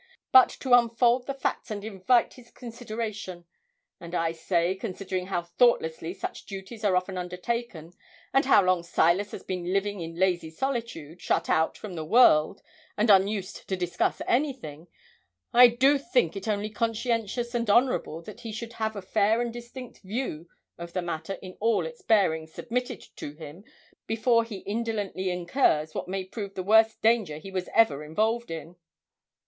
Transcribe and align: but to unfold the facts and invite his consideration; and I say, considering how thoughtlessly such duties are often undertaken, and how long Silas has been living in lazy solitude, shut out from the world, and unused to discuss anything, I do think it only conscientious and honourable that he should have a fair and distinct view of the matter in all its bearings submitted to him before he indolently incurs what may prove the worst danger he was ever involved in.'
but 0.31 0.49
to 0.49 0.73
unfold 0.73 1.27
the 1.27 1.33
facts 1.35 1.69
and 1.69 1.85
invite 1.85 2.33
his 2.33 2.49
consideration; 2.49 3.45
and 3.99 4.15
I 4.15 4.31
say, 4.31 4.73
considering 4.73 5.27
how 5.27 5.43
thoughtlessly 5.43 6.15
such 6.15 6.47
duties 6.47 6.83
are 6.83 6.95
often 6.95 7.19
undertaken, 7.19 7.93
and 8.33 8.45
how 8.45 8.63
long 8.63 8.81
Silas 8.81 9.29
has 9.29 9.43
been 9.43 9.71
living 9.71 9.99
in 10.01 10.15
lazy 10.15 10.49
solitude, 10.49 11.21
shut 11.21 11.51
out 11.51 11.77
from 11.77 11.93
the 11.93 12.03
world, 12.03 12.63
and 12.97 13.11
unused 13.11 13.67
to 13.69 13.75
discuss 13.75 14.23
anything, 14.27 14.87
I 15.53 15.67
do 15.67 15.99
think 15.99 16.35
it 16.35 16.47
only 16.47 16.71
conscientious 16.71 17.53
and 17.53 17.69
honourable 17.69 18.23
that 18.23 18.39
he 18.41 18.51
should 18.51 18.73
have 18.73 18.95
a 18.95 19.03
fair 19.03 19.39
and 19.39 19.53
distinct 19.53 19.99
view 19.99 20.49
of 20.79 20.93
the 20.93 21.03
matter 21.03 21.33
in 21.43 21.57
all 21.59 21.85
its 21.85 22.01
bearings 22.01 22.51
submitted 22.51 23.01
to 23.17 23.33
him 23.33 23.63
before 24.07 24.45
he 24.45 24.63
indolently 24.65 25.29
incurs 25.29 25.93
what 25.93 26.07
may 26.07 26.23
prove 26.25 26.55
the 26.55 26.63
worst 26.63 27.03
danger 27.03 27.37
he 27.37 27.51
was 27.51 27.69
ever 27.75 28.03
involved 28.03 28.49
in.' 28.49 28.77